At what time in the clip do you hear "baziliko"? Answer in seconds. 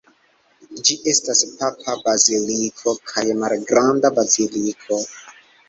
2.09-2.95, 4.19-5.03